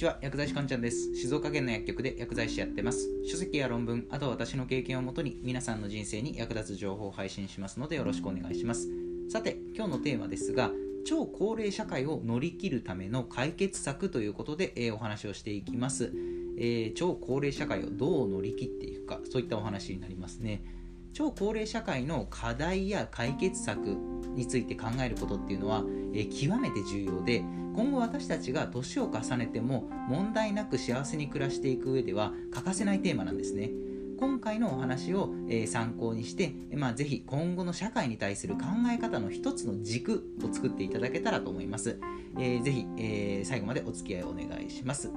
[0.00, 1.14] ちは薬剤師かんちゃんです。
[1.14, 3.06] 静岡県の薬局で薬剤師やってます。
[3.30, 8.88] 書籍や論文あとは私の経験をもとに皆さんの人生に役立つ情報を配信しますのでよろしくお願いします。
[9.28, 10.70] さて今日のテーマですが
[11.06, 16.14] 超高齢社会を乗り切るための解決策ということで、えー、お話をしていきます、
[16.56, 20.64] えー、超高齢社会をどう乗り切っていくかそういったお話になりますね。
[21.12, 23.96] 超高齢社会の課題や解決策
[24.34, 25.82] について考えることっていうのは、
[26.14, 27.44] えー、極めて重要で
[27.74, 33.70] 今後私たちが年を重ねても問題なく幸せに暮らしていく上では欠かせないテーマなんですね。
[34.18, 41.98] 今回のお話を、えー、参考にして、まあ、ぜひ今後の社会に対する考え方の一つの軸を作っていただけたらと思います、
[42.38, 45.10] えー、ぜひ、えー、最後までお付き合いをお願いします。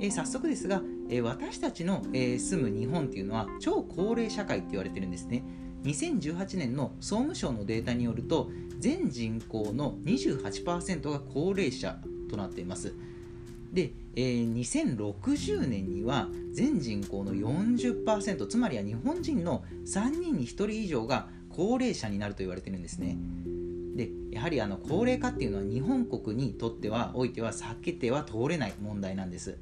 [0.00, 5.44] え、早速ですが、え、私たちの、え、住む日本っていうのは超高齢社会って言われてるんですね。
[5.84, 11.98] 2018年の総務省のデータによると全人口の28%が高齢者
[12.28, 12.94] となっています。
[13.72, 23.16] で、えー、2060年には全人口の40%つまりは日本人の3人に1人以上が高齢者になると言われてるんですね。
[23.94, 29.58] でやはりあの高齢化っていうのは日本国にとってはおいては避けては通れない問題なんです。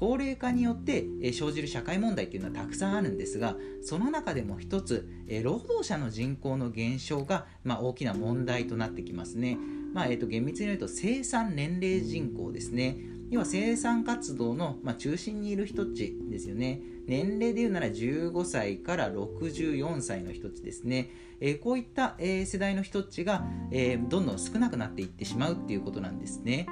[0.00, 5.06] 高齢化によって生じる社会問題っていうのはたくさんあるんですがその中でも一つ
[5.44, 9.58] 労働者の人口の減少が、ま、大きな問題となってきますね、
[9.92, 12.96] まあ、えー、と厳密に言うと生産年齢人口ですね。
[13.28, 16.80] 要は生産活動の、ま、中心にいる人たちですよね。
[17.06, 26.66] 年齢で言うなら15歳から64歳の人たちですね、え、こういった、え、世代の人たちが、え、どんどん少なくなっていってしまうっていうことなんですね。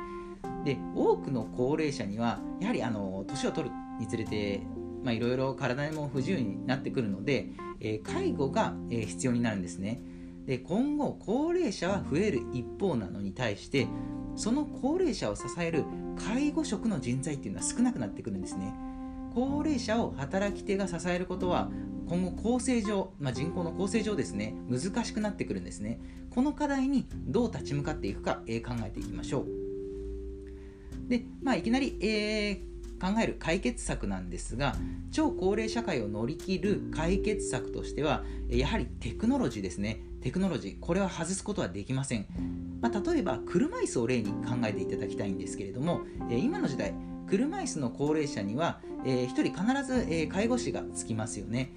[0.64, 4.62] で多くの高齢者にはやはりあの年を取るにつれて
[5.05, 7.48] いろいろ体も不自由になってくるので、
[7.81, 10.00] えー、介護が、えー、必要になるんですね。
[10.47, 13.86] で今後高齢者は増える一方なのに対して
[14.34, 15.84] その高齢者を支える
[16.16, 18.75] 介護職の人材っていうのは少なくなってくるんですね。
[19.34, 21.71] 高齢者を働き手が支えることは
[22.09, 26.00] 今後構成上、まあ、人口の構成上ですね難しくなってくるんですね。
[26.31, 29.57] この課題にどう立ち向かっていくか、えー、考えていきましょう。
[31.08, 34.74] で、まあ、いきなり、えー、考える解決策なんですが
[35.10, 40.00] 超高齢社会を乗り切る解決策としてはやはりテクノロジーですね。
[40.20, 42.26] テクノロジーこれは外すことはできません、
[42.80, 46.92] まあ、例えば車椅子を例に考えていただきたいんですけれども今の時代
[47.28, 51.70] 車椅子の高齢者には、えー、1人必ず、えー、介護士がつきますよね。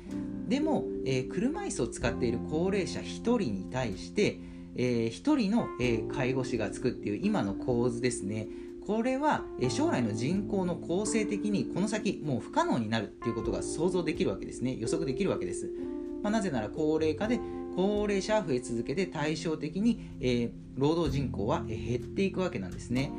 [0.47, 4.39] でも、えー、車椅子を使っている高齢者1人に対して、
[4.75, 8.47] えー、1人の、えー、介護士がつくっていう今の構図ですね。
[8.91, 14.75] これは将来の人口の構成的にこの先もう不可能になるっていうことが想像できるわけですね。
[14.75, 15.71] 予測できるわけです、
[16.21, 17.39] まあ、なぜなら高齢化で
[17.77, 23.13] 高齢者は増え続けて対照的に、えー、労働人口は減っていくわけなんですね。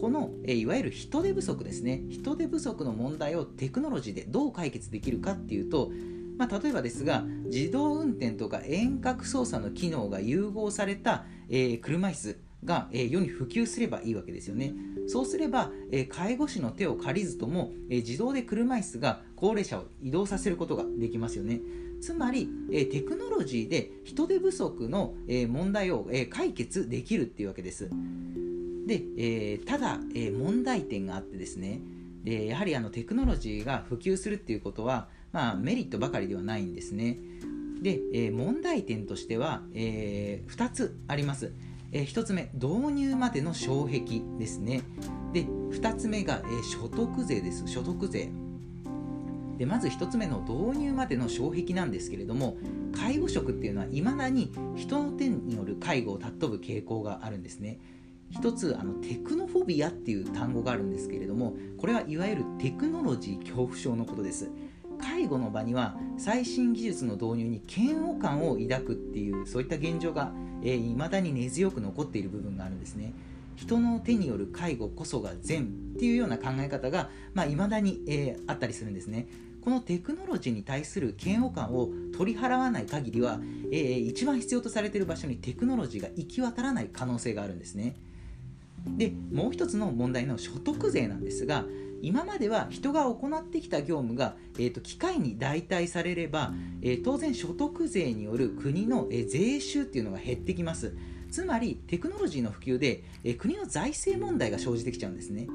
[0.00, 2.02] この、えいわゆる人手不足ですね。
[2.08, 5.90] 人手不足の問題をテクノロジーでどう解決できるかっていうと
[6.38, 12.45] まあ、例えばですが自動運転とか遠隔操作の機能が融合された、えー、車椅子。
[12.66, 14.74] が、え世に普及すればいいわけですよね。
[15.06, 21.60] そうすれば、え介護士の手を借りずとも、え自動で車椅子が高齢者を移動させることができますよね。
[22.02, 27.88] つまり、えテクノロジーで人手不足の、え問題を、え解決できるっていうわけです。
[28.86, 31.80] で、えただ、え問題点があってですね、
[32.24, 37.18] でやはりあのテクノロジーが普及するっていうことは、まあ、メリットばかりではないんですね。
[37.80, 41.52] で、え問題点としては、え、2つあります。
[41.96, 44.82] えー、1つ目導入までの障壁ですね。
[45.32, 47.66] で2つ目が、えー、所得税です。
[47.66, 48.30] 所得税。
[49.56, 52.58] でまず1つ目の導入までの障壁なんですけれども
[52.94, 57.78] 介護職っていうのはいまだに人の手による介護を尊ぶ傾向があるんですね。
[58.30, 64.50] 一つあのテクノフォビアっていう単語があるんですけれどもこれはいわゆるテクノロジー恐怖症のことです。
[64.96, 73.12] 介護の場には最新技術の導入に嫌悪感を抱くっていうそういった現状がえー、だに根強く残っている部分があるんですね。
[73.56, 75.64] 人の手による介護こそが善
[75.96, 79.28] っていうような考え方がい、まあ、未だに、えー、あったりするんですね。
[79.62, 83.40] このテクノロジーに対する嫌悪感を取り払わない限りは、
[83.72, 87.96] えー、一番必要とされている場所にテクノロジーが行き渡らない可能性があるんですね。
[88.96, 91.64] でもう一つの問題の所得税なんですが
[92.02, 96.52] 今までは人が行ってきた業務が、えーと、機械に代替されれば、
[96.82, 100.94] えー、当然所得税による国の、えー、税収っていうのが減ってきます。
[101.30, 105.48] つまりテクノロジーの普及で、えー、国の財政問題が生じてきちゃうんですね。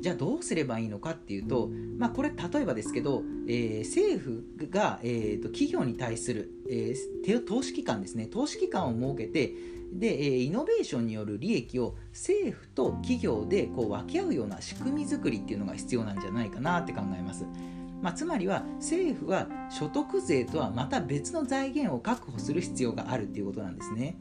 [0.00, 9.54] じゃあどうすればいいのかっていうと、まあ、これ例えばですけど、えー、政府が、えーと、企業に対する、えー、投資機関ですね投資機関を設けて
[9.92, 17.44] で、えー、イノベーションによる利益を政府と企業でこう分け合うような仕組み作りっていうのが必要なんじゃないかなって考えます。
[18.00, 24.16] まあ、つまりは政府は所得税とはまた別の財源を確保する必要があるっていうことなんですね。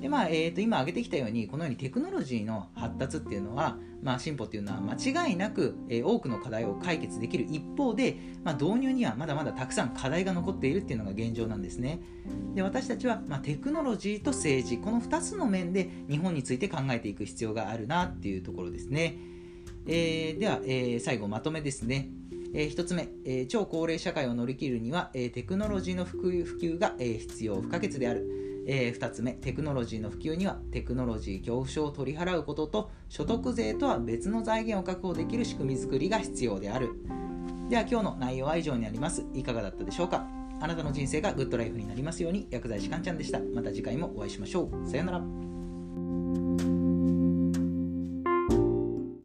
[0.00, 12.00] でまあえー、と今挙げてきたようにこのようにテクノロジーの発達っていうのは、まあ、進歩っていうのは間違いなく、えー、多くの課題を解決できる一方で、まあ、導入にはまだまだたくさん課題が残っているっていうのが現状なんですね。
[12.54, 19.18] で私たちは、まあ、テクノロジーと政治この2つの面で日本について考えていく必要があるなっていうところですね、
[19.86, 22.10] えー、では、えー、最後まとめですね。
[22.54, 28.57] えー、1つ目、えー、超高齢社会を乗り切るには、えー、テクノロジーの普及が、え、必要不可欠である。
[28.70, 36.90] えー、2つ目、テクノロジーの普及にはテクノロジー恐怖症を取り払うことと所得税とは別の財源を確保できる仕組みづくりが必要である。
[37.70, 39.24] では今日の内容は以上になります。
[39.32, 40.26] いかがだったでしょうか？
[40.60, 43.40] あなたの人生がグッドライフになりますように薬剤師かんちゃんでした。
[43.54, 44.86] また次回もお会いしましょう。
[44.86, 45.47] さようなら。